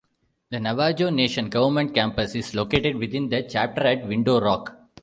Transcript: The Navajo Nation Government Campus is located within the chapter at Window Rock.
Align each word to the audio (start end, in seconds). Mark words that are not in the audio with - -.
The 0.49 0.59
Navajo 0.59 1.11
Nation 1.11 1.47
Government 1.47 1.93
Campus 1.93 2.33
is 2.33 2.55
located 2.55 2.95
within 2.95 3.29
the 3.29 3.43
chapter 3.43 3.81
at 3.83 4.07
Window 4.07 4.41
Rock. 4.41 4.75